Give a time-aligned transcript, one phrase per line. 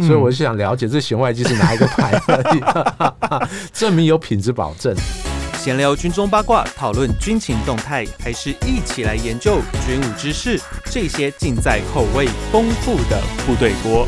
[0.00, 4.94] 所以我是想了解这弦外机是哪一个牌而已， 证明有品质保证。
[5.58, 10.58] 闲聊军中八卦，讨论军情动态，还是一起来研究军武知识？
[10.86, 14.06] 这些尽在口味丰富的部队锅。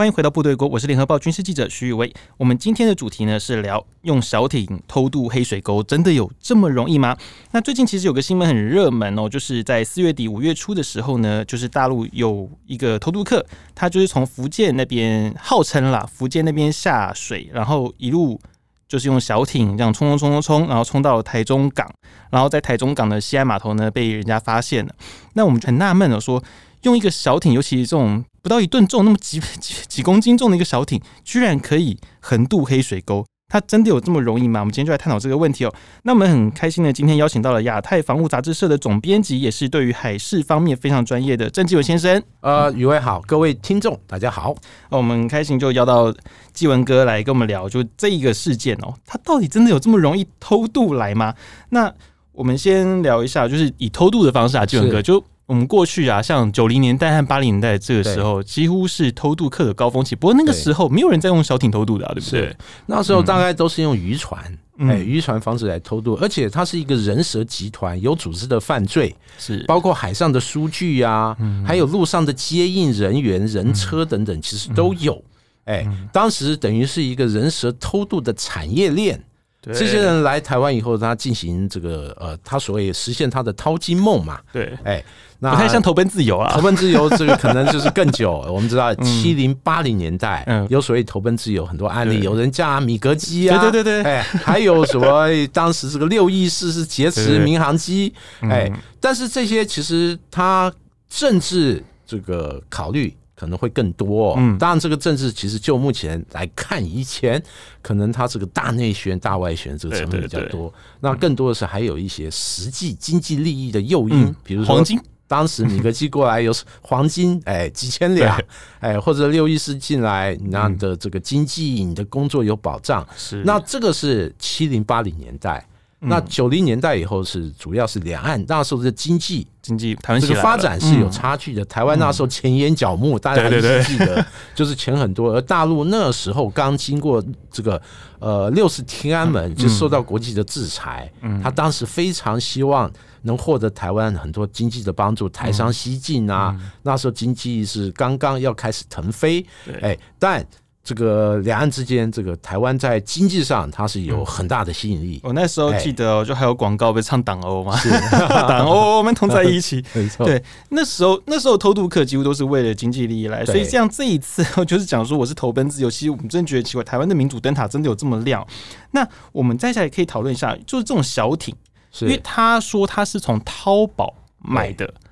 [0.00, 2.10] 欢迎回到部队锅，我是联合报军事记者徐宇威。
[2.38, 7.14] 我们今天的主题呢是聊用小艇偷渡黑水沟，真的有这么容易吗？
[7.50, 13.44] 那最近其实有个新闻很热门哦，就是在四月底五月初的时候呢，就是大陆有一个偷渡客，
[13.74, 18.40] 他就是从福建那边号称啦，福建那边下水，然后一路
[18.88, 21.86] 就是用小艇这样冲冲冲冲冲，然后冲到台中港，
[22.30, 24.94] 然后在台中港的西安码头呢被人家发现了。
[25.34, 26.42] 那我们很纳闷了，说
[26.84, 28.24] 用一个小艇，尤其是这种。
[28.42, 34.60] 不到一吨重，那么几 几几公斤重的一个小艇，居然可以横渡黑水沟，它真的有这么容易吗？
[34.60, 35.74] 我们今天就来探讨这个问题哦。
[36.04, 42.22] 那我们很开心的，今天邀请到了亚太防务杂志社的总编辑，也是对于海事方面非常专业的郑继文先生。
[42.40, 44.54] 呃，宇威好，各位听众大家好。
[44.90, 46.14] 那我们很开心就邀到
[46.52, 51.34] 继文哥来跟我们聊，就这一个事件哦，它到底真的有这么容易偷渡来吗？
[51.68, 51.92] 那
[52.32, 55.22] 我们先聊一下，就是以偷渡的方式啊，继文哥就。
[55.50, 60.14] 我们过去啊，像九零年代和八零年代这个时候，几乎是偷渡客的高峰期。
[60.14, 62.56] 不过那个时候没有人在用小艇偷渡的，啊，对不对？
[62.86, 64.40] 那时候大概都是用渔船，
[64.78, 75.20] 哎，渔船方式来偷渡，而且它是一个人蛇集团，有组织的犯罪，是包括海上的书具啊，还有路上的接应人员、人车等等，其实都有。
[75.64, 79.20] 哎，当时等于是一个人蛇偷渡的产业链。
[79.62, 84.40] 这些人来台湾以后，他进行这个呃，他所谓实现他的淘金梦嘛。
[84.52, 85.04] 对，哎。
[85.42, 88.44] 那不太像投奔自由啊，投奔自由这个可能就是更久。
[88.52, 100.70] 我们知道 七零八零年代有所谓投奔自由很多案例，有人驾米格机啊，对对对对，哎，还有什么当时这个六义式是劫持民航机，哎，但是这些其实它
[101.08, 104.34] 政治这个考虑可能会更多。
[104.36, 107.42] 嗯，当然这个政治其实就目前来看，以前
[107.80, 115.00] 可能它是个大内宣、大外宣这个成分比较多，那更多的是还有一些实际经济利益的诱因，比如说黄金。
[115.30, 116.52] 当时米格机过来有
[116.82, 118.36] 黄金， 哎，几千两，
[118.80, 123.06] 哎，或者六亿四进来，那的这个经济，你的工作有保障。
[123.16, 125.64] 是，那这个是七零八零年代，
[126.00, 131.64] 那九零年代以后是主要是两岸那时候的经济经济台湾这个发展是有差距的。
[131.66, 134.24] 台湾那时候前沿脚目，大家还是记得，
[134.54, 135.32] 就是钱很多。
[135.32, 137.80] 而大陆那时候刚经过这个
[138.18, 141.10] 呃六四天安门，就受到国际的制裁，
[141.42, 142.90] 他当时非常希望。
[143.22, 149.44] 能获得台湾很多经济的帮助，台商西进啊，那时候经济是刚刚要开始腾飞，
[149.82, 150.42] 哎，但
[150.82, 155.20] 这个两岸之间，这个台湾在经济上它是有很大的吸引力。
[155.22, 157.78] 我那时候记得、哦，就还有广告被唱党欧嘛，
[158.48, 160.24] 党欧我们同在一起， 没错。
[160.24, 168.46] 对，那时候那时候偷渡客几乎都是为了经济利益来，所以像这一次就是讲说我是投奔自由，其实我们真的觉得奇怪，台湾的民主灯塔真的有这么亮？
[168.92, 171.54] 那我们再下来可以讨论一下，就是这种小艇。
[172.02, 175.09] 因为他说他是从淘宝买的，那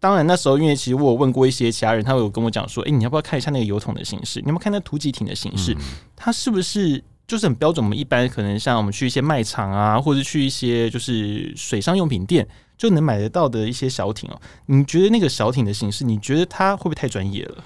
[0.00, 4.40] 当然那时候因为其实我有问过一些其他人，他有跟我讲说，哎，你要不要看一下那个油桶的形式？
[4.40, 5.76] 你要不要看那突击艇的形式？
[6.14, 7.84] 它是不是就是很标准？
[7.84, 14.40] 我们一般可能像我们去一些卖场啊，或者去一些就是水上用品店就能买得到的一些小艇哦。
[14.66, 17.64] 你觉得那个小艇的形式，你觉得它会不会太专业了？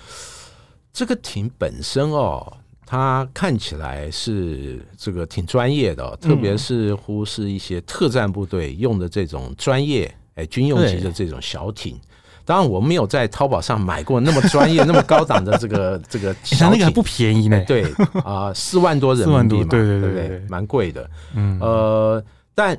[0.93, 2.59] 这个艇本身哦。
[2.85, 11.99] 它看起来是这个挺专业的，特别是乎是一些特战部队用的这种专业哎军用级的这种小艇。
[12.45, 17.63] 当然，我没有在淘宝上买过那么专业、那么高档的这个 这个小艇，那个还不便宜呢。
[17.67, 17.85] 对
[18.25, 21.09] 啊，四万多人民币嘛，对对对对，蛮贵的。
[21.35, 22.77] 嗯，呃，但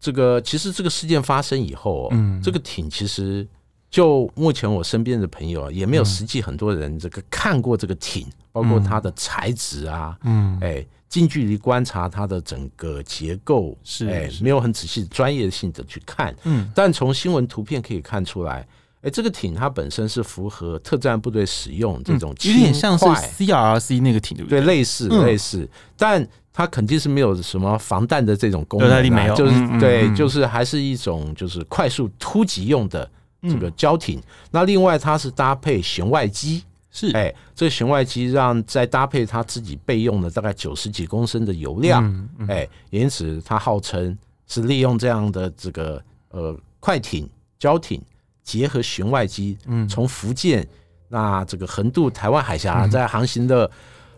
[0.00, 3.46] 这个其实这个事件发生以后，嗯，这个艇其实。
[3.92, 18.66] 就目前我身边的朋友啊，也没有实际很多人这个看过这个艇，包括它的材质啊，嗯，哎，近距离观察它的整个结构，是哎，没有很仔细专业性的去看，嗯，但从新闻图片可以看出来，
[19.02, 24.60] 哎，这个艇它本身是符合特战部队使用这种，有点像是 CRRC 那个艇，对不对？
[24.60, 33.10] 对，类似类似，但它肯定是没有什么防弹的这种功能，没有，就是对，就是还是一种就是快速突击用的。
[33.44, 34.22] 这个胶艇，
[34.52, 36.62] 那另外它是搭配弦外机，
[36.92, 37.10] 是。
[37.10, 44.16] 哎，这个弦外机让再搭配它自己备用的大概九十几公升的油量，哎，因此它号称
[44.46, 46.00] 是利用这样的这个
[46.30, 47.28] 呃快艇
[47.58, 48.00] 胶艇
[48.42, 50.66] 结合弦外机，嗯，从福建
[51.08, 53.70] 那这个横渡台湾海峡，在航行的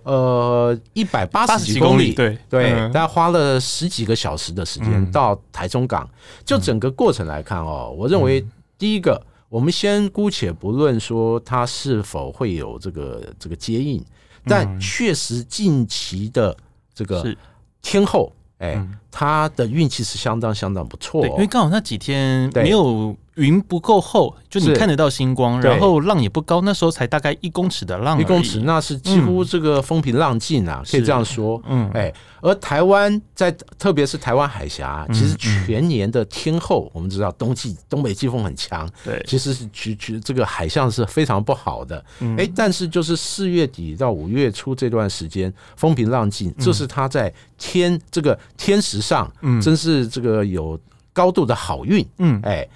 [0.03, 2.39] 呃一百八十几公里，对。
[2.49, 6.09] 对，大概花了十几个小时的时间到台中港。
[6.45, 8.45] 就整个过程来看哦，我认为。
[8.77, 14.05] 第一个，我们先姑且不论说它是否会有这个这个接应，
[14.47, 16.55] 但确实近期的
[16.93, 17.25] 这个
[17.81, 23.17] 天后，哎，他的运气是相当相当不错，哦，因为刚好那几天没有。
[23.35, 31.61] 云不够厚，就你看得到星光，然后浪也不高，那时候才大概一公尺的浪，一公尺那是几乎这个风平浪静啊，可以这样说。
[31.67, 42.05] 嗯，哎，而台湾在特别是台湾海峡，其实全年的天候，我们知道冬季东北季风很强，对，其实是其实这个海象是非常不好的。
[42.39, 49.61] 哎，但是就是四月底到五月初这段时间风平浪静，这是它在天这个天时上，嗯。
[49.61, 50.79] 真是这个有
[51.13, 52.07] 高度的好运。
[52.19, 52.69] 嗯，哎。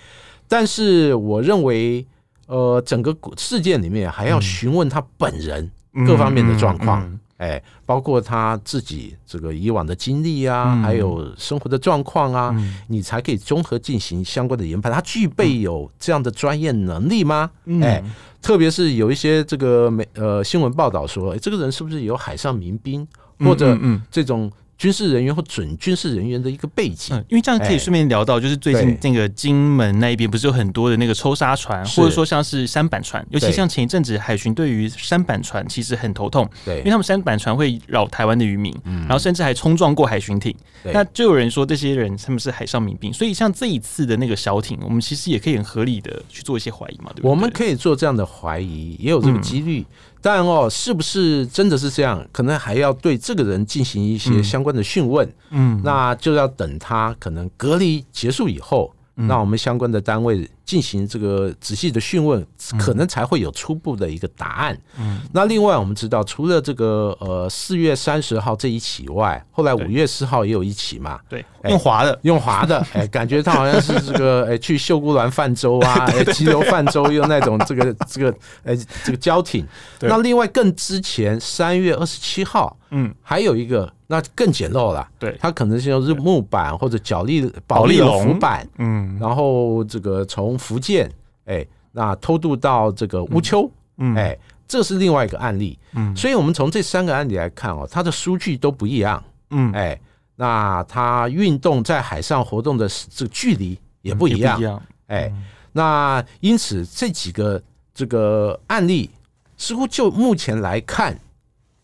[0.48, 2.06] 但是我认为，
[2.46, 5.70] 呃，整个事件里面还要询问他本人
[6.06, 12.56] 各方面的状况，哎，包括他自己这个以往的经历啊，还有生活的状况啊，
[12.88, 14.90] 你才可以综合进行相关的研判。
[14.90, 17.50] 他具备有这样的专业能力吗？
[17.82, 18.02] 哎，
[18.40, 23.06] 特别是有一些这个美呃新闻报道说，哎，这个人是不是有海上民兵
[23.40, 23.78] 或者
[24.10, 24.50] 这种？
[24.78, 40.54] 军事人员或准军事人员的一个背景，嗯，因为这样可以顺便聊到，就是最近那个金门那一边不是有很多的那个抽沙船，或者说像是舢板船，尤其像前一阵子海巡对于舢板船其实很头痛，对，因为他们舢板船会扰台湾的渔民，然后甚至还冲撞过海巡艇，
[40.84, 47.30] 那就有人说这些人他们是海上民兵，所以像这一次的那个小艇，我们其实也可以很合理的去做一些怀疑嘛，对不对？
[47.30, 49.84] 我们可以做这样的怀疑，也有这个几率。
[50.20, 52.26] 但哦，是不是真的是这样？
[52.32, 55.28] 可能还要对这个人进行一些相关的讯问。
[55.50, 58.92] 嗯，那就要等他可能隔离结束以后。
[59.20, 62.46] 那我们相关的单位进行这个仔细的讯问，
[62.78, 64.78] 可能才会有初步的一个答案。
[64.98, 71.18] 嗯，那另外我们知道，除了这个呃四月三十号这一起以外，后来五月四号也有一起嘛。
[71.26, 78.30] 对，用滑的，用滑的， 哎，感觉他好像是这个哎去秀姑峦泛舟啊， 哎急流泛舟用那种这个 这个
[78.62, 79.66] 哎这个胶艇。
[80.00, 83.90] 那另外更之前三月二十七号，嗯，还有一个。
[84.10, 88.38] 那更简陋了，对，它可能是用木板或者角力保利龙。
[88.38, 91.10] 板，嗯，然后这个从福建，
[91.44, 99.98] 哎，那偷渡到这个乌丘，嗯，哎，这是另外一个案例，嗯，所以我们从这三个案例来看哦，它的数据都不一样，嗯，哎，
[100.36, 105.32] 那它运动在海上活动的这个距离也不一样，哎，
[105.72, 107.62] 那因此这几个
[107.94, 109.08] 这个案例
[109.56, 111.18] 似乎就目前来看。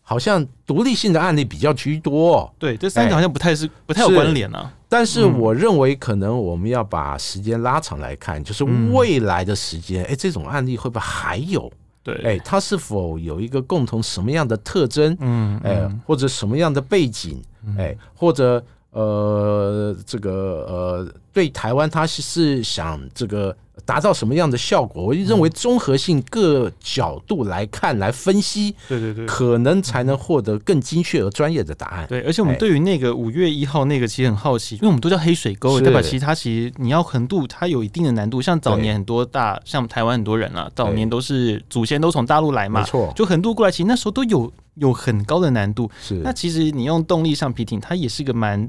[0.07, 4.71] 好像独立性的案例比较居多，对，这三个好像不太是不太有关联啊。
[4.95, 8.63] 但是我认为，可能我们要把时间拉长来看，就是
[8.93, 11.69] 未来的时间，哎，这种案例会不会还有？
[12.01, 15.13] 对，哎，它是否有一个共同什么样的特征？
[15.19, 17.43] 嗯，哎，或者什么样的背景？
[17.77, 20.31] 哎，或者呃，这个
[20.69, 23.55] 呃，对台湾，他是是想这个。
[23.83, 25.03] 达到什么样的效果？
[25.03, 32.07] 我认为综合性各角度来看、来分析，对对对，可能才能获得更精确而专业的答案。
[32.07, 38.41] 对，而且我们对于那个五月一号那个其实很好奇，因为我们都叫黑水沟，代表其实它其实你要横渡它有一定的难度。
[38.41, 45.91] 像早年很多大，像台湾很多人啊，早年都是祖先都从大陆来嘛，没错，就横渡过来，其实那时候都有有很高的难度。
[46.01, 48.67] 是，那其实你用动力橡皮艇，它也是个蛮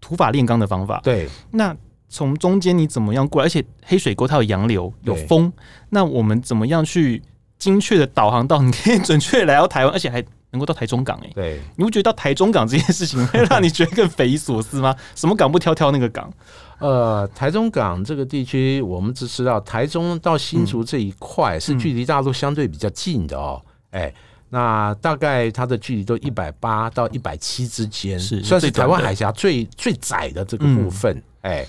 [0.00, 1.00] 土法炼钢的方法。
[1.02, 1.76] 对，那。
[2.08, 3.46] 从中间你怎么样过来？
[3.46, 5.52] 而且黑水沟它有洋流，有风，
[5.90, 7.22] 那我们怎么样去
[7.58, 11.20] 精确的导航到你可以准确来到台湾，而且还能够到台中港？
[11.22, 14.94] 哎，对，你不觉得到台中港这件事情会让你觉得更匪夷所思吗？
[15.14, 16.32] 什么港不挑挑那个港？
[16.78, 23.60] 呃，台中港这个地区，我们只知道台中到新竹这一块是距离大陆相对比较近的哦。
[23.90, 24.14] 哎、嗯嗯欸，
[24.50, 31.14] 那大概它的距离都一百八到一百七之间，是算是台湾海峡最最窄的这个部分。
[31.42, 31.60] 哎、嗯。
[31.60, 31.68] 欸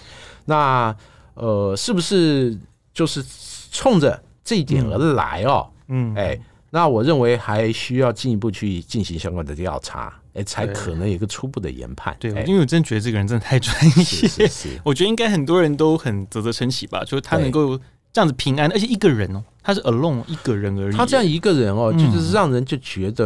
[0.50, 0.96] 那
[1.36, 2.58] 呃，是不是
[2.92, 3.24] 就是
[3.72, 5.70] 冲着这一点而来哦？
[5.88, 6.38] 嗯，哎，
[6.72, 12.16] 那我认为还需要进一步去进行相关的调查，哎，才可能有一个初步的研判。
[12.20, 17.80] 对，因为我真的觉得这个人真的太专业，是是是， 我觉得应该很多人都很啧啧称奇吧，就是他能够
[18.12, 20.96] 这样子平安，而且一个人哦，他是 alone 一个人而已。
[20.96, 23.26] 他这样一个人哦，就是让人就觉得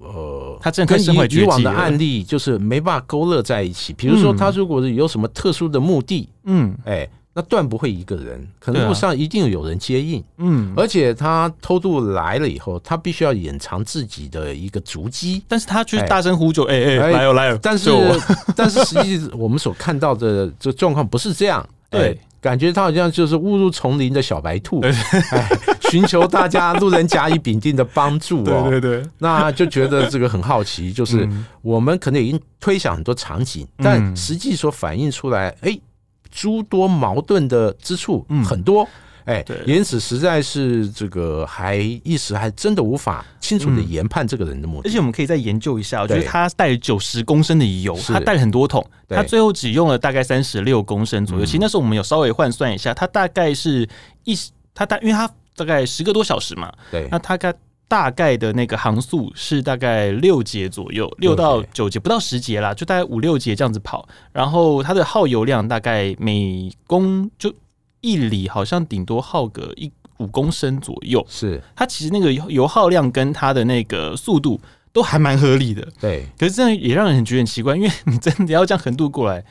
[0.00, 3.92] 呃，他这样跟以以往的案例就是没办法勾勒在一起。
[3.92, 6.28] 比如说，他如果是有什么特殊的目的。
[6.44, 10.22] 嗯，哎，那断不会一个人，可能路上一定有人接应。
[10.36, 17.58] 嗯，而且他偷渡来了以后，他必须要掩藏自己的一个足迹，但是他却大声呼救，哎哎，来哦来哦。
[17.62, 17.90] 但是
[18.54, 24.92] 但是实际我们所看到的这状况不是这样，对，感觉他好像就是误入丛林的小白兔，哎，
[25.90, 28.68] 寻求大家路人甲乙丙丁的帮助哦。
[28.68, 31.26] 对对对，那就觉得这个很好奇，就是
[31.62, 35.78] 我们可能已经推想很多场景，但实际所反映出来，哎。
[36.36, 38.84] 诸多矛盾的之处很多，
[39.24, 44.88] 哎，因此实在是这个还一时还真的无法清楚的研判这个人的目的。
[44.88, 51.44] 而且我们可以再研究一下，我觉得他带了九十公升的油，他带了很多桶，他最后只用了大概三十六公升左右。
[51.46, 53.88] 其实那时候我们有稍微换算一下，他大概是
[54.24, 54.38] 一
[54.74, 55.26] 他大，因为他
[55.56, 57.54] 大概十个多小时嘛，对，那他大
[57.88, 64.06] 大概的那个航速是大概六节左右，六到九节不到十节啦，就大概五六节这样子跑。
[64.32, 67.50] 然后它的耗油量大概每公就。
[68.04, 71.58] 一里好像顶多耗个一五公升左右，是。
[71.74, 74.60] 它其实那个油耗量跟它的那个速度
[74.92, 75.88] 都还蛮合理的。
[75.98, 79.42] 对，可是这样也让人觉得很奇怪，因为你真的要这样横渡过来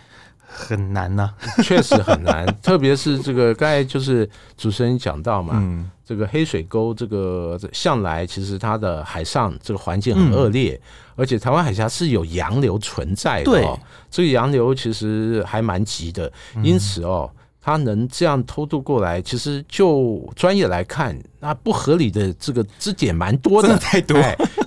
[0.46, 1.34] 很难呐、啊，
[1.66, 2.46] 确实很难。
[2.62, 10.82] 特别是这个刚才就是主持人讲到嘛，嗯、这个黑水沟这个向来其实它的海上这个环境很恶劣，嗯、
[11.16, 13.80] 而且台湾海峡是有洋流存在的、哦，对，
[14.12, 16.32] 这个洋流其实还蛮急的，
[16.64, 17.30] 因此哦。
[17.34, 24.18] 嗯他能这样偷渡过来，其实就专业来看，那不合理的这个支点蛮多的，真的太多。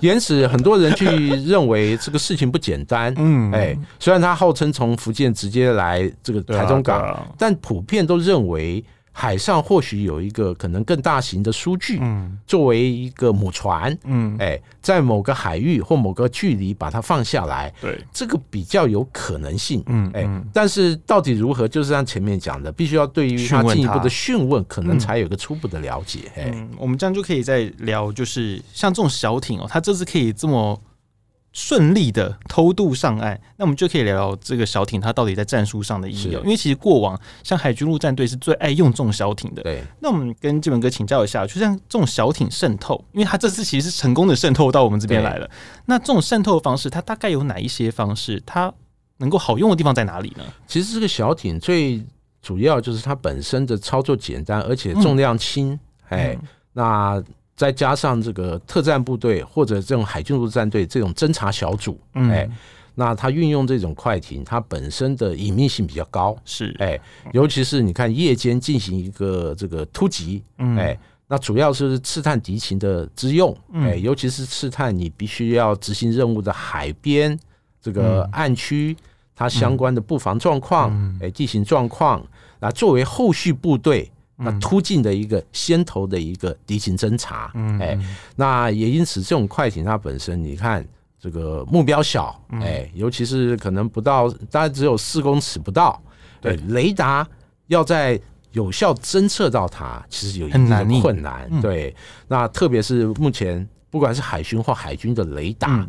[0.01, 1.05] 因此，很多人去
[1.45, 3.13] 认为这个事情不简单。
[3.17, 8.83] 嗯，哎，虽然他号称从福建直接来这个台中港，但普遍都认为。
[9.19, 26.31] 海上或许有一个可能更大型的输具，嗯，作为一个母船，嗯，哎，在某个海域或某个距离把它放下来，对，这个比较有可能性，嗯，哎，但是到底如何，就是像前面讲的，必须要对于他进一步的讯问，可能才有一个初步的了解。
[26.35, 30.79] 哎，我们这样就可以再聊，就是像这种小艇哦，它这次可以这么。
[31.57, 36.43] 顺利的偷渡上岸，那我们就可以聊聊这个小艇它到底在战术上的应用。
[36.43, 39.63] 因为其实过往像海军陆战队是最爱用这种小艇的。
[39.63, 45.49] 对，那我们跟基本哥请教一下，就像这种小艇渗透，因为它这次其实是成功的渗透到我们这边来了。
[45.85, 48.39] 那这种渗透的方式，它大概有哪一些方式？
[48.45, 48.71] 它
[49.17, 50.43] 能够好用的地方在哪里呢？
[50.67, 52.05] 其实这个小艇最
[52.39, 55.79] 主要就是它本身的操作简单，而且重量轻。
[56.09, 57.23] 哎、嗯，那。
[57.57, 62.47] 再加上这个特战部队或者这种海军陆战队这种侦察小组，哎，
[62.93, 66.75] 那它运用这种快艇，它本身的隐秘性比较高，是。
[66.77, 66.99] 哎，
[67.33, 70.95] 尤其是你看夜间进行一个这个突击，哎，
[71.27, 77.37] 那主要是刺探敌情的之用，哎，尤其是刺探你必须要执行任务的海边
[77.81, 78.95] 这个岸区，
[79.35, 82.23] 它相关的布防状况，哎，地形状况，
[82.59, 84.11] 那作为后续部队。
[84.37, 87.97] 那突进的一个先头的一个敌情侦察，哎，
[88.35, 90.87] 那也因此这种快艇它本身，你看
[91.19, 95.99] 这个目标小，哎，尤其是可能不到，大概只有四公尺不到，
[96.39, 97.27] 对，雷达
[97.65, 98.19] 要在
[98.51, 101.95] 有效侦测到它，其实有一定的困难，对，
[102.27, 105.87] 那特别是目前不管是海巡或海军的雷达。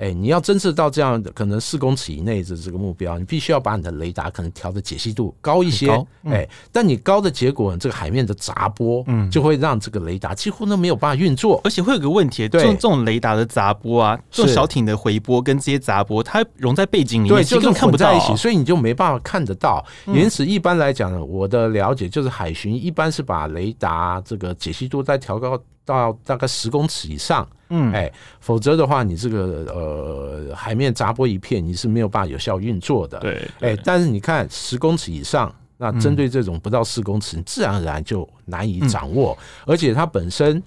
[0.00, 5.90] 哎、欸，你要侦测到这样的可能四公尺以内的这个目标，你必须要把你的雷达可能调的解析度高一些。
[6.24, 11.60] 哎、但你高的结果，这个海面的杂波，嗯，就会让这个雷达几乎都没有办法运作。
[11.64, 19.84] 而且会有个问题，对，这种这种雷达的杂波啊，这种小艇的回波跟这些杂波，它融在背景里面，对，就看不在一起，所以你就没办法看得到。
[20.06, 25.60] 因此，一般来讲呢，我的了解就是海巡一般是把雷达这个解析度再调高
[25.94, 27.46] 到大概十公尺以上。
[27.72, 33.20] 嗯，哎，否则的话，你这个呃海面杂波一片，你是没有办法有效运作的。
[33.20, 39.38] 对，哎，但是你看十公尺以上，那针对这种不到四公尺，你自然而然就难以掌握。
[39.64, 40.60] 而且它本身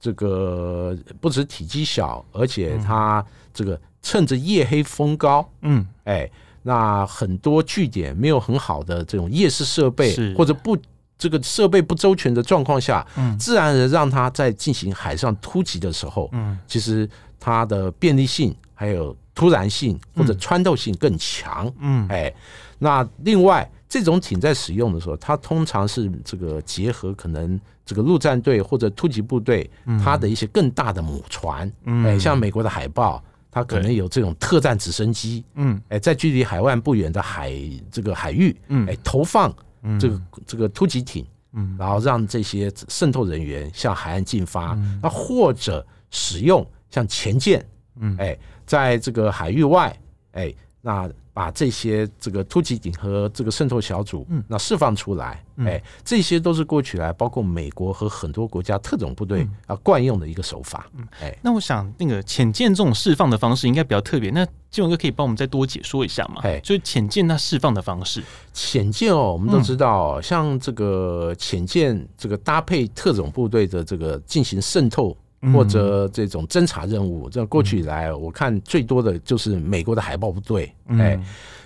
[0.00, 6.30] 这个不止体积小，而且它这个趁着夜黑风高，嗯，哎，
[6.62, 10.74] 那很多据点没有很好的这种夜视设备，或者不。
[11.18, 17.08] 这个设备不周全的状况下，嗯，自然而让它在进行海上突击的时候，嗯，其实
[17.40, 22.32] 它的便利性还有突然性或者穿透性更强，嗯，哎，
[22.78, 29.70] 那另外这种艇在使用的时候，它通常是这个结合可能这个陆战队或者突击部队
[30.04, 37.52] 它的一些更大的母船，嗯，哎，像美国的海豹，它可能有这种特战直升机，嗯，哎，在距离海湾不远的海
[37.90, 39.54] 这个海域，嗯，哎，投放。
[39.98, 47.64] 这个这个突击艇，嗯，然后让这些渗透人员向海岸进发，那或者使用像潜舰，
[48.00, 49.96] 嗯，哎，在这个海域外，
[50.32, 51.10] 哎，那。
[51.36, 66.40] 把这些这个突击警和这个渗透小组，嗯，那释放出来，哎，这些都是过去来包括美国和很多国家特种部队啊惯用的一个手法，嗯，哎，那我想那个潜舰这种释放的方式应该比较特别，那基文哥可以帮我们再多解说一下吗？
[66.42, 68.24] 哎，就是潜舰它释放的方式，
[68.54, 75.14] 潜舰哦，我们都知道，像这个潜舰这个搭配特种部队的这个进行渗透。
[75.52, 80.72] 或者这种侦察任务，这过去以来，我看最多的就是美国的海豹部队。
[80.88, 81.18] 哎，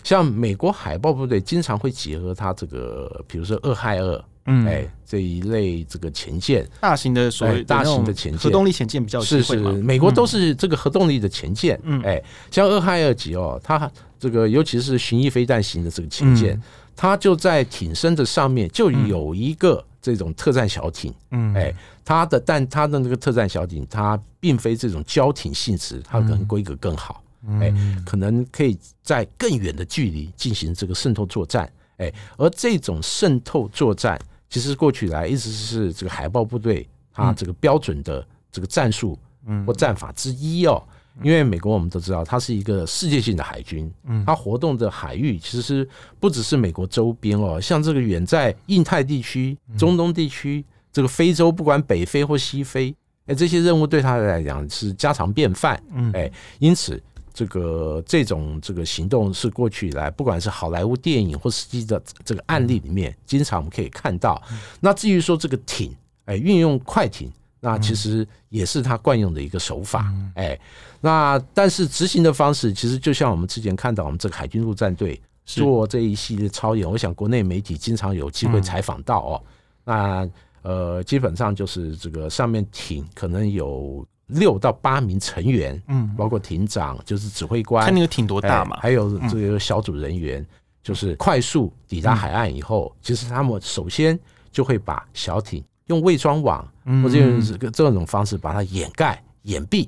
[0.02, 16.60] 像美国海豹部队经常会结合它这个，比如说俄亥俄，嗯，哎，这一类这个潜舰，大型的所谓大型的潜舰，核动力潜舰比较是是，美国都是这个核动力的潜舰，嗯，哎，像俄亥俄级哦，它这个尤其是巡弋飞弹型的这个潜舰，
[16.96, 27.23] 它就在艇身的上面就有一个这种特战小艇，嗯，哎，它的但它的那个特战小艇，它并非这种胶艇性质，它可能规格更好。
[27.59, 27.73] 哎，
[28.04, 31.71] 可能可以在更远的距离进行这个渗透作战。
[31.97, 39.19] 哎，而这种渗透作战，其实过去来一直是这个海豹部队它这个标准的这个战术
[39.66, 40.83] 或战法之一哦。
[41.23, 43.93] 因为美国我们都知道，它是一个世界性的海军，
[44.26, 45.88] 它活动的海域其实
[46.19, 52.95] 不只是美国周边哦，像这个远在印太地区、中东地区、这个非洲，不管北非或西非，
[53.26, 55.83] 哎，这些任务对他来讲是家常便饭。
[56.12, 57.02] 哎，因此。
[57.33, 64.43] 这个这种这个行动是过去以来，不管是好莱坞电影或实际的这个案例里面，经常我们可以看到。
[64.81, 70.12] 那至于说这个艇，哎，运用快艇，那其实也是他惯用的一个手法。
[70.35, 70.59] 哎，
[71.00, 79.43] 那但是执行的方式，其实就像我们之前看到，我们这个海军陆战队做这一系列操演，我想国内媒体经常有机会采访到哦。
[79.85, 80.29] 那
[80.62, 84.07] 呃，基本上就是这个上面艇可能有。
[84.33, 90.47] 六到八名成员，嗯，包括艇长，就是指挥官，看那个艇多大嘛，还有这个小组人员，
[90.85, 94.17] 就是快速抵达海岸以后，其实他们首先
[94.52, 96.66] 就会把小艇用伪装网
[97.02, 99.87] 或者用这个这种方式把它掩盖、掩蔽，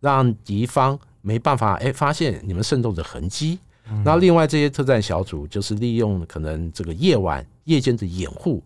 [0.00, 3.60] 让敌方没办法哎发现你们渗透的痕迹。
[4.04, 8.60] 那另外这些特战小组就是利用可能这个夜晚夜间的掩护，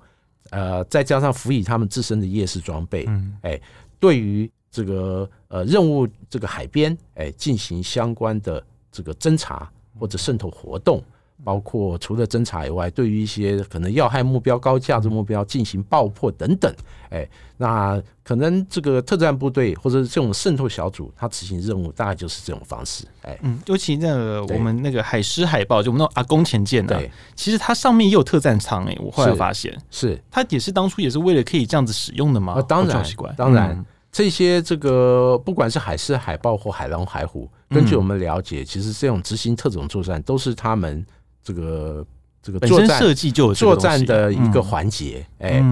[0.49, 3.07] 呃，再加上辅以他们自身的夜视装备，
[3.43, 3.61] 哎，
[4.01, 4.51] 对于。
[4.69, 8.63] 这个呃任务，这个海边哎，进行相关的
[8.93, 11.03] 这个侦查或者渗透活动，
[11.45, 16.73] 包括除了侦查以外，对于一些可能要害目标、高价值目标进行爆破等等，
[17.11, 27.01] 哎，那可能这个特战部队或者是这种渗透小组，它执行任务大概就是这种方式，哎，嗯，尤其那个我们那个海狮海豹，就我们那种阿公前舰的，
[27.35, 29.77] 其实它上面也有特战舱，哎，我后来发现。
[29.91, 30.21] 是。
[30.31, 32.61] 它也是当初也是为了可以这样子使用的吗？
[32.63, 33.05] 当然，
[33.37, 33.85] 当然。
[34.13, 41.05] 这些这个不管是海狮、海豹或海狼、海虎，根据我们了解，其实这种执行特种作战都是他们
[41.47, 42.05] 这个
[42.43, 45.25] 这个作战设计就有作战的一个环节。
[45.39, 45.63] 哎，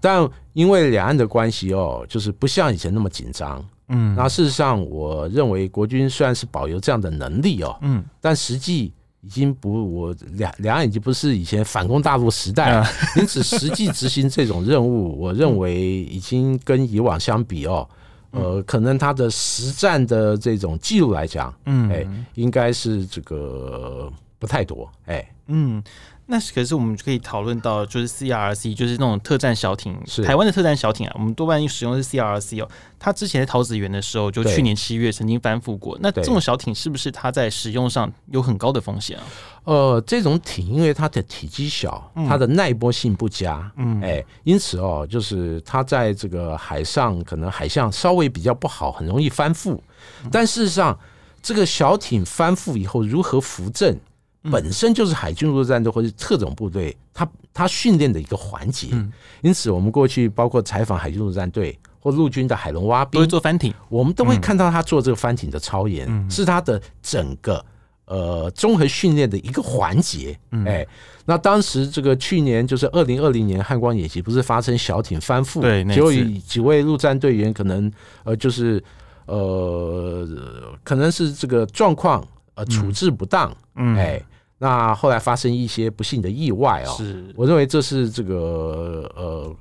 [0.00, 3.62] 但因为两岸的关系哦，就是不像以前那么紧张。
[3.88, 8.92] 嗯，那事实上，我认为国军虽然是保留这样的能力哦，嗯，但实际。
[9.20, 17.88] 已经不，我两两岸已经不是以前反攻大陆时代了， 因此实际执行这种任务，我认为已经跟以往相比哦，
[18.32, 25.82] 呃，可能他的实战的这种记录来讲，嗯，哎，应该是这个不太多，哎，嗯。
[26.26, 29.94] 那可是我们可以讨论到，就是 CRRC，就是那种特战小艇，
[30.24, 32.68] 台湾的特战小艇啊，我们多半使用的是 CRRC 哦。
[32.98, 35.98] 它之前在桃子园的时候，就去年七月曾经翻覆过。
[36.00, 39.24] 那这种小艇是不是它在使用上有很高的风险啊？
[39.64, 49.78] 呃，这种艇因为它的体积小，它的耐波性不佳，嗯，哎，因此哦，就是它在这个海上可能海象稍微比较不好，很容易翻覆。
[50.32, 50.98] 但事实上，
[51.42, 53.94] 这个小艇翻覆以后如何扶正？
[54.50, 58.88] 本身就是海军陆战队或者特种部队，他他训练的一个环节。
[59.40, 67.64] 因此，我们过去包括采访海军陆战队或陆军的海龙蛙兵，都会做翻艇，我们都会看到他做这个翻艇的操演，是他的整个
[68.04, 70.38] 呃综合训练的一个环节。
[70.66, 70.86] 哎，
[71.24, 76.12] 那当时这个去年就是二零二零年汉光演习，不是发生小艇翻覆，对，结果
[76.46, 77.90] 几位陆战队员可能
[78.24, 78.82] 呃就是
[79.24, 80.28] 呃
[80.82, 82.22] 可能是这个状况
[82.56, 83.50] 呃处置不当，
[83.96, 84.22] 哎。
[84.58, 89.56] 那后来发生一些不幸的意外啊，是，我认为这是这个呃，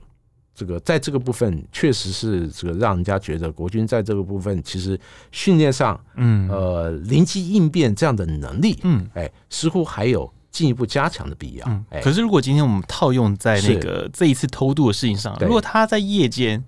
[0.53, 4.99] 这个在这个部分确实是这个让人家觉得国军在这个部分其实
[5.31, 11.83] 训练上，嗯，呃，临机应变这样的能力，嗯，哎，似乎还有进一步加强的必要。
[11.89, 16.63] 哎，可是如果今天我们套用在那个这一次偷渡的事情上，如果他在夜间。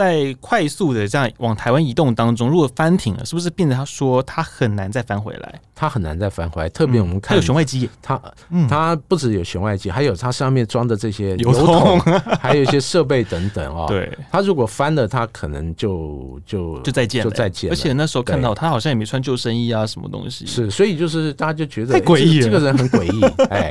[0.00, 5.60] 在快速的这样往台湾移动当中，如果翻艇了，是不是变成他说他很难再翻回来？
[5.74, 6.68] 他很难再翻回来。
[6.70, 8.18] 特别我们看，它有雄外机，它
[8.66, 12.00] 它不止有雄外机，还有它上面装的这些油桶，
[12.40, 13.84] 还有一些设备等等哦。
[13.88, 17.70] 对，他如果翻了，他可能就就就再见了，就再见。
[17.70, 20.46] 而且那时候看到他好像也没穿救生衣啊，什么东西。
[20.46, 23.24] 是，所以就是大家就觉得太诡异了，这个人很诡异。
[23.50, 23.70] 哎，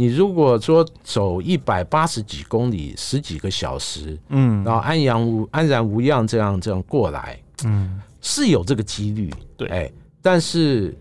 [0.00, 9.90] 你如果说走一百八十几公里，十几个小时，嗯，然后安阳无安然无恙这样这样过来，嗯，是有这个几率，对，哎，
[10.22, 10.96] 但是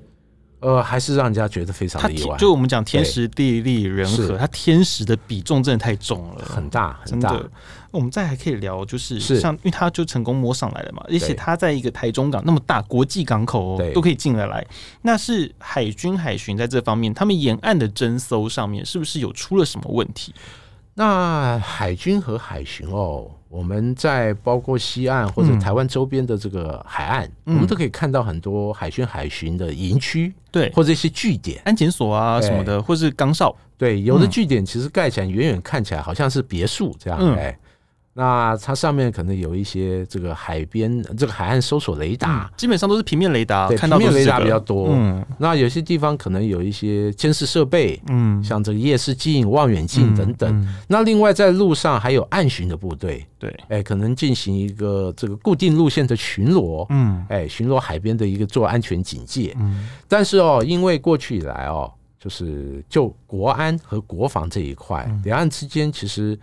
[0.61, 2.35] 呃，还是让人家觉得非常的意外。
[2.37, 7.39] 就我们讲天时地利人和，它天时的比重真的太重了，很大很大。
[7.97, 14.65] 我们再还可以聊，就是像，因为他就成功摸上来了嘛，而且他在一个台中港那么大国际港口哦，都可以进得来。
[15.01, 20.33] 那是海军海巡在这方面，他们沿岸的侦搜上面是不是有出了什么问题？
[20.93, 23.31] 那海军和海巡哦。
[23.49, 33.55] 我们在包括西岸或者台湾周边的这个海岸，嗯、我们都可以看到很多海军海巡的营区，对，或者一些据点、安检所啊什么的，或是岗哨。
[33.77, 37.66] 对，有的据点其实盖起来远远看起来好像是别墅这样，哎、嗯。
[38.17, 44.87] 那它上面可能有一些这个海边这个海岸搜索雷达，基本上都是平面雷达，对，看到平面雷达比较多。
[44.89, 50.67] 嗯，那有些地方可能有一些监视设备，嗯，像这个夜视镜、望远镜等等。
[50.87, 59.55] 那另外在路上还有暗巡的部队，对，哎，可能进行一个这个固定路线的巡逻，嗯，哎，巡逻海边的一个做安全警戒。
[59.59, 66.35] 嗯，但是哦，因为过去以来哦，就是就国安和国防这一块，两岸之间其实。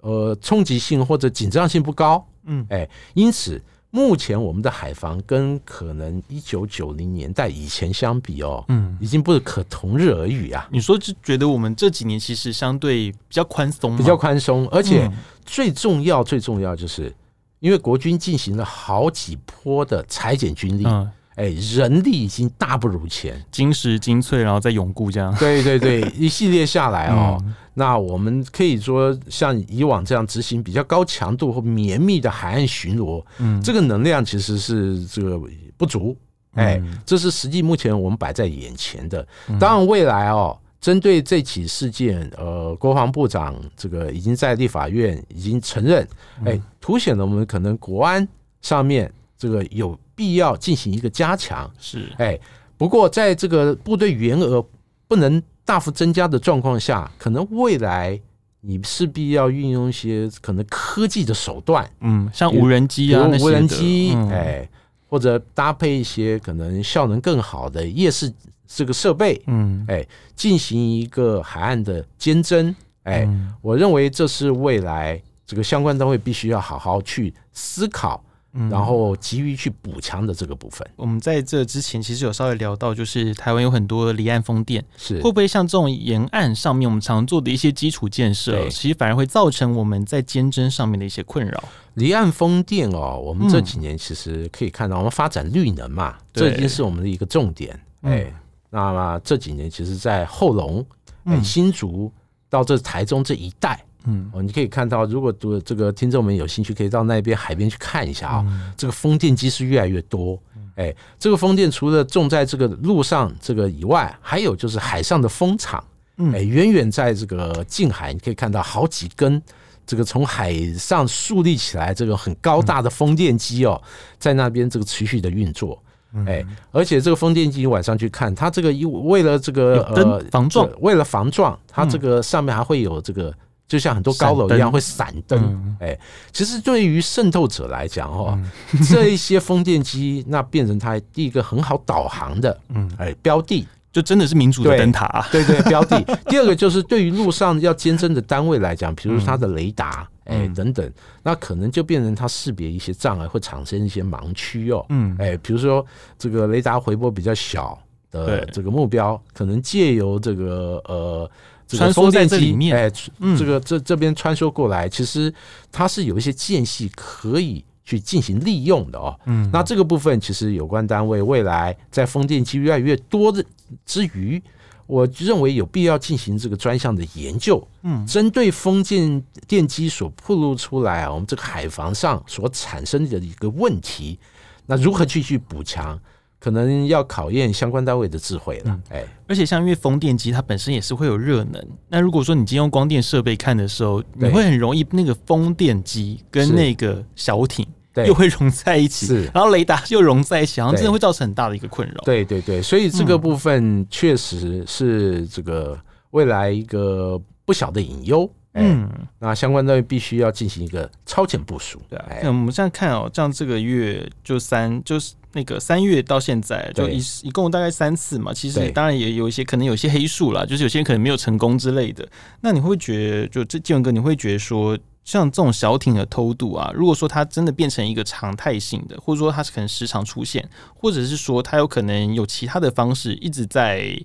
[0.00, 10.68] 呃，冲击性或者紧张性不高，嗯，哎，因此目前我们的海防跟可能一九九零年代以前相比哦，嗯，已经不是可同日而语啊。
[10.70, 15.10] 你说就觉得我们这几年其实相对比较宽松，比较宽松，而且
[15.44, 17.14] 最重要最重要就是
[17.58, 20.84] 因为国军进行了好几波的裁减军力。
[20.86, 21.10] 嗯
[21.40, 25.34] 哎，人力已经大不如前，精实精粹，然后再永固这样。
[25.36, 35.40] 对对对，一系列下来哦，嗯、那我们可以说像以往这样执行比较高强度或绵密的海岸巡逻，嗯，这个能量其实是这个
[35.78, 36.14] 不足。
[36.56, 39.26] 哎，嗯、这是实际目前我们摆在眼前的。
[39.58, 46.06] 当然，未来哦，针对这起事件，呃，国防部长这个已经在立法院已经承认，
[46.44, 48.28] 哎，凸显了我们可能国安
[48.60, 49.98] 上面这个有。
[50.20, 51.70] 必要进行一个加强。
[51.78, 52.12] 是。
[52.18, 52.38] 哎，
[52.76, 54.62] 不过在这个部队员额
[55.08, 58.20] 不能大幅增加的状况下，可能未来
[58.60, 64.68] 你势必要运用一些可能科技的手段，嗯，像无人机啊，无人机哎，
[65.08, 68.30] 或者搭配一些可能效能更好的夜视
[68.66, 70.06] 这个设备，嗯，哎，
[70.36, 73.26] 进行一个海岸的监侦，哎，
[73.62, 78.22] 我认为这是未来这个相关单位必须要好好去思考。
[78.68, 85.20] 然后急于去补强的这个部分，我们在这之前其实有稍微聊到，就是台湾有很多离岸风电，是。
[85.20, 91.62] 会不会像这种沿岸上面我们常做的一些基础建设，其实反而会造成我们在监侦上面的一些困扰？
[91.94, 97.78] 离岸风电哦，我们这几年其实可以看到，我们发展绿能嘛，这已经是我们的一个重点。
[98.00, 98.32] 哎，
[98.68, 100.84] 那么这几年其实，在后龙、
[101.24, 102.12] 哎新竹
[102.48, 103.84] 到这台中这一带。
[104.04, 108.44] 嗯，哦，你可以看到，如果读这个听众们有兴趣，可以到那边海边去看一下啊。
[108.48, 110.40] 嗯、这个风电机是越来越多，
[110.76, 115.84] 哎，这个风电除了种在这个路上这个以外，还有就是海上的风场，
[116.32, 119.40] 哎，远远在这个近海，你可以看到好几根
[119.86, 123.78] 这个从海上树立起来这个很高大的风电机哦，
[124.18, 125.78] 在那边这个持续的运作，
[126.26, 133.30] 哎，而且这个风电机晚上去看，它这个为了这个呃防撞，为了防撞，它这个上面还会有这个。
[133.70, 135.96] 就像很多高楼一样会闪灯，哎，
[136.32, 138.36] 其实对于渗透者来讲，哈，
[138.90, 143.64] 这一些风电机那变成它第一个很好导航的，嗯，哎，标的。
[143.92, 146.00] 就真的是民主的灯塔，对对，标的。
[146.30, 150.92] 第二个就是对于路上要监侦的单位来讲，比如说它的雷达，哎，等等，
[151.24, 155.84] 那可能就变成它识别一些障碍会产生一些盲区哦，嗯，哎，比如说
[156.16, 157.76] 这个雷达回波比较小
[158.12, 161.30] 的这个目标，可能借由这个呃。
[161.78, 162.90] 穿梭在这里面，哎，
[163.38, 165.32] 这个这这边穿梭过来，其实
[165.70, 169.18] 它是有一些间隙可以去进行利用的哦。
[169.26, 173.44] 嗯，那这个部分其实有关单位未来在风电机越来越多的
[173.86, 174.42] 之余，
[174.86, 177.66] 我认为有必要进行这个专项的研究。
[177.82, 184.18] 嗯，针对风电电机所暴露出来啊，我们这个海防上所产生的一个问题，
[184.66, 185.98] 那如何去去补强？
[186.40, 197.66] 可能要考验相关单位的智慧了，哎，而且像因为风电机它本身也是会有热能，那如果说你今天用光电设备看的时候，你会很容易那个风电机跟那个小艇
[198.06, 202.00] 又会融在一起，是，然后雷达又融在一起，好像真的会造成很大的一个困扰。
[202.04, 205.78] 对对对，所以这个部分确实是这个
[206.12, 208.30] 未来一个不小的隐忧。
[208.54, 211.80] 嗯，那相关单位必须要进行一个超前部署。
[211.88, 215.14] 对，啊，那，我们现在看哦，像这个月就三就是。
[215.32, 222.04] 那个三月到现在就一一共大概三次嘛，其实当然也有一些可能有些黑数啦，就是有些人可能没有成功之类的。
[222.40, 233.96] 那你会觉得就这建文哥，你会觉得说像这种小艇的偷渡啊，如果说它真的变成一个常态性的，或者说它是可能时常出现，或者是说它有可能有其他的方式一直在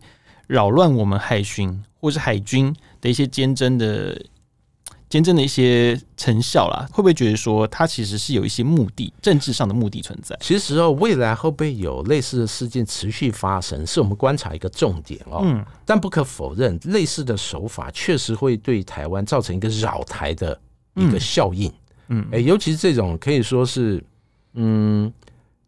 [0.45, 4.23] 扰乱我们海巡或是海军的一些坚贞的。
[5.15, 10.37] 真正的一些成效啦，会不会觉得说它其实是有一些目的，政治上的目的存在？
[10.41, 15.39] 其实哦，未来会不会有类似的事件持续发生，是我们观察一个重点哦。
[15.45, 20.59] 嗯，但不可否认，类似的手法确实会对台湾造成一个扰台的
[20.95, 21.71] 一个效应。
[22.09, 24.03] 嗯，哎，尤其是这种可以说是
[24.55, 25.09] 嗯，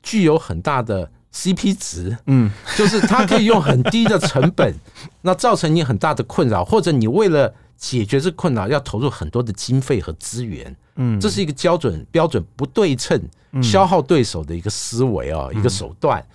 [0.03, 2.17] 具有很大的 CP 值。
[2.25, 4.75] 嗯，就是它可以用很低的成本，
[5.23, 7.53] 那造成你很大的困扰，或者你为了。
[7.77, 13.21] 解决这困扰要投入很多的经费和资源，嗯，这是一个标准标准不对称、
[13.61, 16.25] 消耗对手的一个思维哦，一个手段。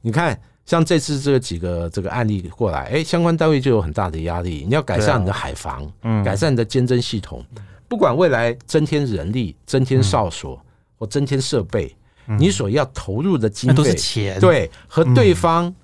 [0.00, 4.64] 你看，像这次这个几个这个案例过来，哎，相关单位就有很大的压力。
[4.66, 7.44] 你要改善你的海防，嗯，改善你的监侦系统，
[7.88, 10.60] 不管未来增添人力、增添哨所
[10.98, 11.94] 或增添设备，
[12.38, 15.74] 你所要投入的经费都是钱，对，和对方。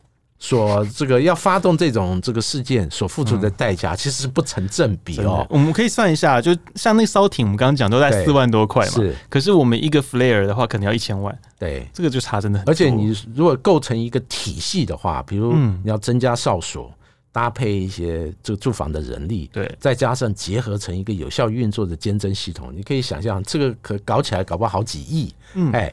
[0.44, 5.46] 所这个要发动这种这个事件所付出的代价，其实是不成正比哦。
[5.48, 8.92] 我们可以算一下，就像那艘艇，我们刚刚讲都在四万多块嘛。
[8.92, 11.35] 是，可是我们一个 flare 的话，可能要一千万。
[11.59, 12.68] 对，这个就差真的很。
[12.68, 16.92] 而且你如果构成一个体系的话，比如你要增加哨所，
[17.33, 25.33] 搭配一些这个驻防的人力，对，再加上结合成一个有效运作的监侦系统，你可以想象，这个可搞起来搞不好好几亿。
[25.54, 25.90] 嗯，哎。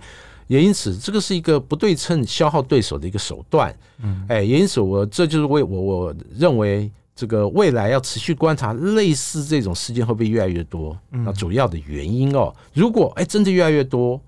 [0.51, 3.73] 也因此，这个是一个不对称消耗对手的一个手段。
[4.03, 10.97] 嗯，哎，也因此，我这就是为我我认为，这个未来要持续观察类似这种事件会不会越来越多。
[11.09, 14.19] 那主要的原因哦，如果哎真的越来越多，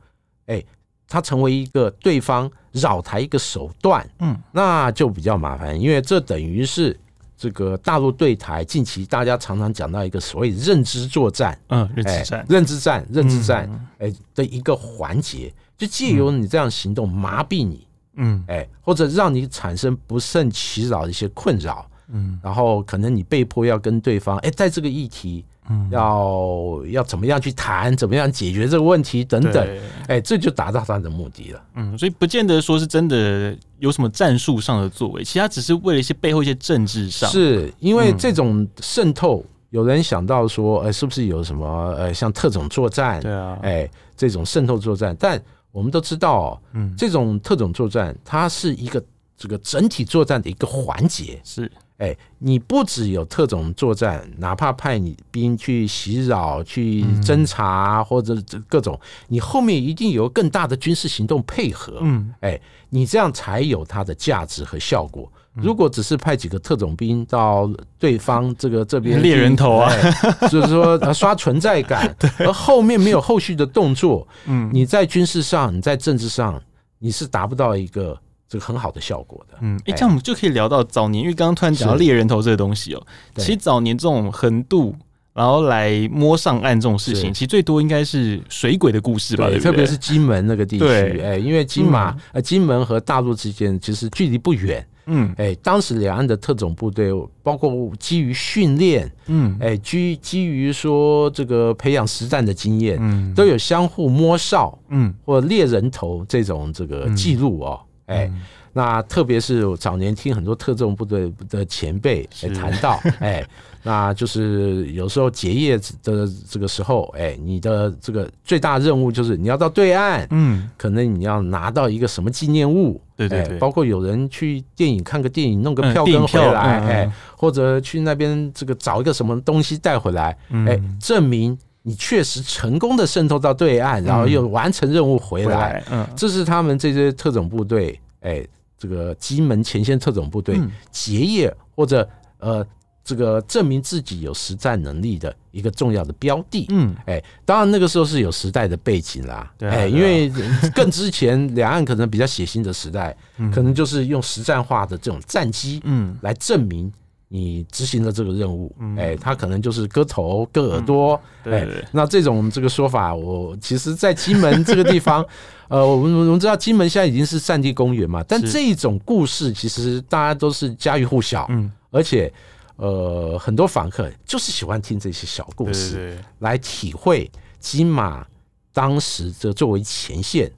[0.46, 0.64] 哎，
[1.10, 6.98] 它成为一个对方扰台一个手段，嗯，那就比较麻烦，因为这等于是
[7.38, 15.54] 这个大陆对台近期大家常常讲到一个所谓认知作战，嗯，认知战，认知战，认知战，哎的一个环节。
[15.78, 29.68] 就借由你这样行动麻痹你，嗯，哎，或者让你产生不胜其扰的一些困扰，嗯，然后可能你被迫要跟对方，哎，在这个议题，嗯，要要怎么样去谈，怎么样解决这个问题等等，
[30.08, 45.42] 哎，这就达到他的目的了，嗯，所以不见得说是真的有什么战术上的作为，其他只是为了一些背后一些政治上，是因为这种渗透，有人想到说，哎，是不是有什么，呃，像特种作战，对啊，哎，这种渗透作战，但
[45.74, 49.04] 我们都知道，嗯，这种特种作战，它是一个
[49.36, 51.42] 这个整体作战的一个环节。
[51.44, 58.38] 是，哎，你不只有特种作战，哪怕派你兵去袭扰、去侦查或者
[58.70, 61.98] 各种，你后面一定有更大的军事行动配合。
[62.02, 65.32] 嗯，哎，你这样才有它的价值和效果。
[65.56, 69.92] 如果只是派几个特种兵到对方这个这边猎人头啊，
[70.50, 76.60] 就是说刷存在感， 而后面没有后续的动作，嗯，你在军事上，你在政治上，
[76.98, 78.18] 你是达不到一个
[78.50, 79.58] 这个很好的效果的。
[79.62, 84.96] 嗯，哎，这样我们就可以聊到早年，因为刚刚突然讲到猎人头这个东西哦，其实早年这种横渡
[85.34, 90.86] 然后来摸上岸这种事情，其实最多应该是水鬼的故事吧，特别是金门那个地区，
[91.22, 94.84] 哎，因为金马呃金门和大陆之间其实距离不远。
[95.06, 97.12] 嗯，哎，当时两岸的特种部队，
[97.42, 108.32] 包括基于训练，嗯，哎，基基于说这个培养实战的经验，嗯，都有相互摸哨，嗯，或猎人头这种这个记录哦，哎，
[108.74, 113.46] 那特别是早年听很多特种部队的前辈来谈到， 哎。
[113.86, 130.34] 那就是有时候结业的这个时候，哎，你的这个最大任务就是你要到对岸，嗯，可能你要拿到一个什么纪念物，对对对，包括有人去电影看个电影，弄个票根回来，哎，或者去那边这个找一个什么东西带回来，
[130.66, 138.42] 哎，证明你确实成功的渗透到对岸，然后又完成任务回来，嗯，这是他们这些特种部队，哎，
[138.84, 140.60] 这个金门前线特种部队
[140.92, 142.66] 结业或者呃。
[143.06, 150.32] 这个证明自己有实战能力的一个重要的标的，嗯，哎，当然那个时候是有时代的背景啦，对，哎，因为
[150.74, 153.14] 更之前两岸可能比较血腥的时代，
[153.54, 156.90] 可能就是用实战化的这种战机，嗯，来证明
[157.36, 165.26] 你执行了这个任务，哎，他可能就是割头、割耳朵，哎，那这种这个说法，我其实，在金门这个地方，
[165.68, 172.32] 呃，我们我们知道金门现在已经是战地公园嘛，但这种故事其实大家都是家喻户晓，嗯，而且。
[172.76, 178.26] 呃，很多访客就是喜欢听这些小故事，对对对，来体会金马
[178.74, 180.52] 当时这作为前线，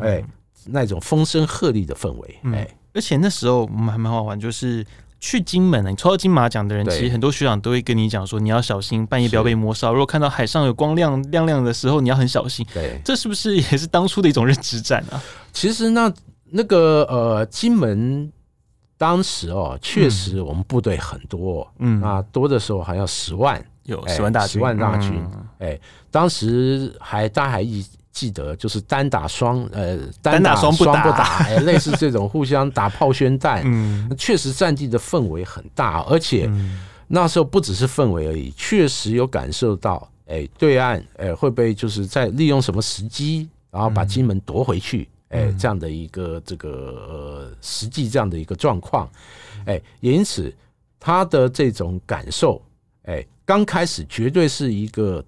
[0.00, 0.22] 哎，
[0.66, 4.84] 那种风声鹤唳的氛围，哎，而且那时候我们还蛮好玩，就是
[5.20, 9.92] 去金门呢，你抽到金马奖的人，其实很多学长都会跟你讲说，你要小心，半夜不要被摸哨。
[9.92, 12.66] 如果看到海上有光亮亮亮的时候，你要很小心。
[12.72, 15.22] 对，这是不是也是当初的一种认知战啊？
[15.52, 16.10] 其实那
[16.46, 18.32] 那个呃，金门
[18.96, 25.80] 当时哦，确实我们部队很多，嗯，啊，多的时候好像十万，有十万大军，十万大军，嗯、哎，
[26.10, 27.84] 当时还大家还一。
[28.12, 36.50] 记得就是单打双呃单打双不打，不打 哎，类似这种互相打炮宣弹，嗯，确实战地的氛围很大，而且
[37.06, 46.68] 那时候不只是氛围而已，确实有感受到，哎，对岸哎会被就是在利用什么时机，然后把金门夺回去，哎，这样的一个这个
[47.08, 49.08] 呃实际这样的一个状况，
[49.66, 50.52] 哎，也因此
[50.98, 52.60] 他的这种感受，
[53.04, 55.24] 哎，刚开始绝对是一个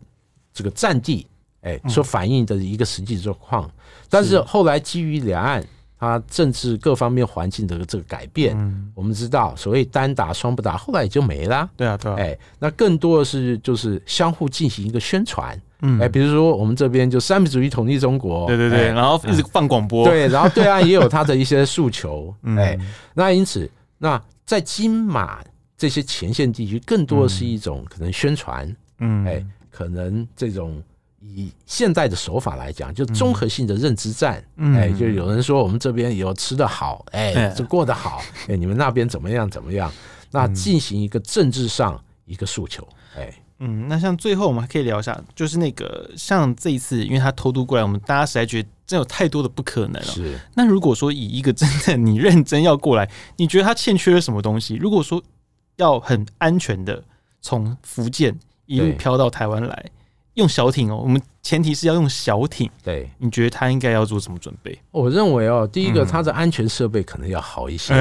[0.52, 1.26] 这个战地。
[1.62, 3.70] 哎，所反映的一个实际状况，
[4.10, 5.64] 但是后来基于两岸
[5.96, 8.56] 它政治各方面环境的这个改变，
[8.94, 11.70] 我们知道所谓单打双不打，后来也就没了。
[11.76, 12.16] 对啊，对啊。
[12.18, 15.56] 哎，那更多的是就是相互进行一个宣传。
[15.82, 22.34] 嗯，哎，比如说我们这边就三民主义统一中国，对对对，然后一直放广播，对，然后对岸也有他的一些诉求。
[22.58, 22.76] 哎，
[23.14, 25.38] 那因此，那在金马
[25.76, 28.76] 这些前线地区，更多的是一种可能宣传。
[28.98, 30.82] 嗯，哎，可能这种。
[31.24, 39.90] 以现在的手法来讲，就综合性的认知战，嗯、哎，就有人说我们这边有吃的好，哎，就过得好， 哎，你们那边怎么样怎么样？
[40.32, 50.02] 那进行一个政治上一个诉求，哎，嗯，那像最后我们还可以聊一下，就是那个像这一次，因为他偷渡过来，我们大家实在觉得真有太多的不可能了。
[50.02, 54.74] 是，那如果说以一个真的你认真要过来，你觉得他欠缺了什么东西？
[54.74, 55.22] 如果说
[55.76, 57.02] 要很安全的
[57.40, 59.90] 从福建一路飘到台湾来。
[60.34, 62.70] 用小艇哦，我们前提是要用小艇。
[62.82, 64.78] 对，你觉得他应该要做什么准备？
[64.90, 67.94] 我认为哦，第一个，它的安全设备可能要好一些，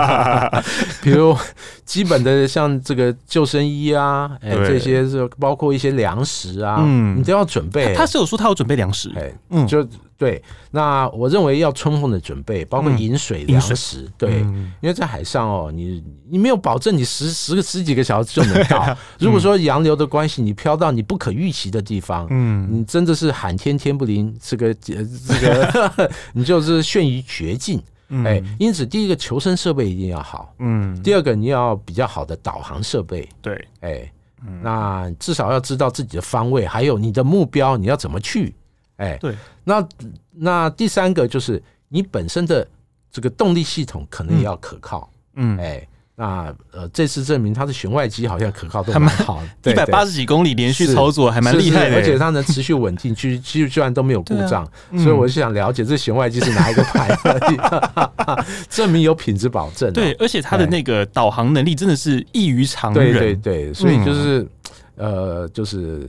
[1.02, 1.36] 比如
[1.84, 7.94] 基本的像这个救生衣啊，哎，这些是包括一些粮食啊，嗯，你都要准备。
[7.94, 9.86] 他是有说他有准备粮食，哎，嗯，就。
[10.20, 14.06] 对，那我认为要充分的准备，包括饮水、粮食。
[14.18, 14.40] 对，
[14.82, 18.94] 因为在海上哦，你你没有保证你十十个十几个小时就能到。
[19.18, 24.94] 如果说洋流的关系，你飘到你不可预期的地方，嗯，你真的是喊天天不灵，这个这
[25.40, 27.82] 个你就是陷于绝境。
[28.26, 34.12] 哎，因此第一个求生设备一定要好，嗯，第二个你要比较好的导航设备，对，哎，
[34.62, 38.54] 那至少要知道自己的方位，还有你的目标，你要怎么去。
[39.00, 39.34] 哎，对，
[39.64, 39.88] 那
[40.30, 42.66] 那第三个就是你本身的
[43.10, 57.40] 这个动力系统可能也要可靠，嗯，哎，那呃这次证明它的弦外机好像可靠度蛮好，一百八十几公里连续操作还蛮厉害的，而且它能持续稳定，居居居然都没有故障，所以我就想了解这弦外机是哪一个牌子，
[58.68, 59.90] 证明有品质保证。
[59.94, 64.46] 对，而且它的那个导航能力真的是异于常人，对对对，所以就是
[64.96, 66.06] 呃就是。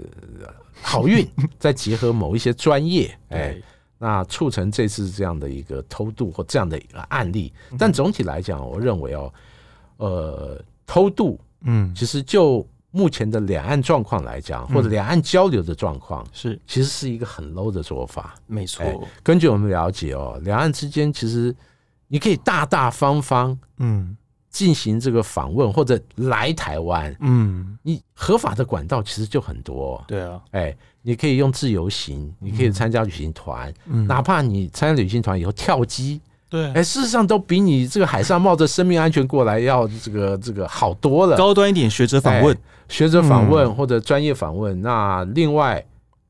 [0.82, 1.28] 好运，
[1.60, 3.56] 再结合某一些专业，哎，
[3.98, 7.54] 那促成这次这样的一个偷渡或这样的一个案例。
[7.78, 9.34] 但总体来讲，我认为哦，
[9.98, 18.36] 呃，偷渡，嗯，其实就目前的两岸状况来讲，或者两岸交流的状况，是其实是一个很 low 的做法。
[18.48, 21.56] 没错，根据我们了解哦，两岸之间其实
[22.08, 24.18] 你可以大大方方，嗯。
[24.52, 42.58] 进行这个访问或者来台湾，嗯，你合法的管道其实就很多，对啊，哎，你可以用自由行，你可以参加旅行团，哪怕你参加旅行团以后跳机，对，哎，事实上都比你这个海上冒着生命安全过来要这个这个好多了，高端一点，学者访问，
[42.90, 44.82] 学者访问或者专业访问。
[44.82, 45.82] 那另外，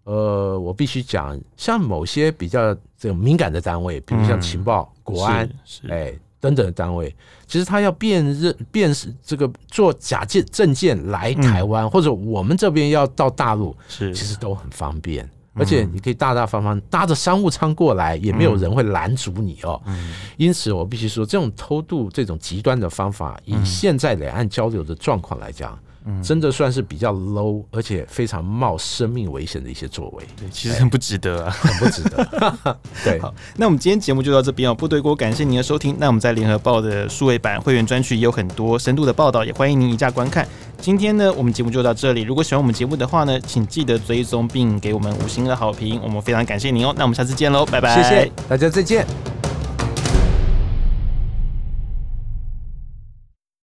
[0.04, 5.50] 呃，我必须讲，像某些比较这种敏感的单位，比如像情报、国安，
[5.90, 6.14] 哎。
[6.42, 7.16] 等等的单位，
[7.48, 19.80] 其实他要辨认、辨识这个做假件证件来台湾，嗯、或者我们这边要到大陆，是其实都很方便，而且你可以大大方方搭着商务舱过来，也没有人会拦阻你哦。
[19.86, 25.78] 嗯、因此，我必须说，这种偷渡这种极端的方法，以现在两岸交流的状况来讲。
[26.24, 32.28] 真的算是比较 low，而且非常冒生命危险的一些作为，对，其实很不值得啊，很不值得。
[33.04, 35.96] 对，好，那我们今天节目就到这边哦，部队锅感谢您的收听。
[36.00, 40.48] 那我们在联合报的数位版会员专区也有很多深度的报道，也欢迎您一价观看。
[40.80, 42.22] 今天呢，我们节目就到这里。
[42.22, 46.94] 如果喜欢我们节目的话呢，请记得追踪并给我们五星的好评，我们非常感谢您哦。
[46.98, 49.06] 那我们下次见喽，拜拜，谢谢大家，再见。